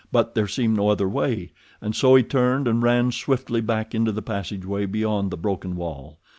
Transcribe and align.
But 0.11 0.33
there 0.33 0.47
seemed 0.47 0.77
no 0.77 0.89
other 0.89 1.07
way, 1.07 1.51
and 1.79 1.95
so 1.95 2.15
he 2.15 2.23
turned 2.23 2.67
and 2.67 2.81
ran 2.81 3.11
swiftly 3.11 3.61
back 3.61 3.93
into 3.93 4.11
the 4.11 4.23
passageway 4.23 4.87
beyond 4.87 5.29
the 5.29 5.37
broken 5.37 5.75
wall. 5.75 6.17